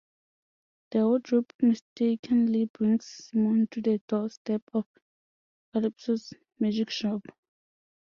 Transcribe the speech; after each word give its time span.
The 0.89 1.05
wardrobe 1.07 1.53
mistakenly 1.61 2.65
brings 2.65 3.05
Simon 3.05 3.67
to 3.67 3.81
the 3.83 4.01
door-step 4.07 4.63
of 4.73 4.87
Calypso's 5.71 6.33
Magic 6.57 6.89
Shop. 6.89 7.21